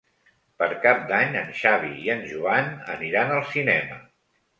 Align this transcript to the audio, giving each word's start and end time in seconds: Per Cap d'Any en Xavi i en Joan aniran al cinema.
Per 0.59 0.67
Cap 0.85 1.03
d'Any 1.11 1.35
en 1.41 1.51
Xavi 1.59 1.91
i 2.05 2.09
en 2.13 2.23
Joan 2.31 2.71
aniran 2.95 3.35
al 3.37 3.45
cinema. 3.51 4.01